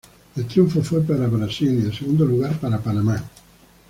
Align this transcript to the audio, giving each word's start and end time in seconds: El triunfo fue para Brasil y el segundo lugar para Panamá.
El 0.35 0.47
triunfo 0.47 0.81
fue 0.81 1.03
para 1.03 1.27
Brasil 1.27 1.77
y 1.79 1.85
el 1.85 1.93
segundo 1.93 2.25
lugar 2.25 2.59
para 2.59 2.79
Panamá. 2.79 3.23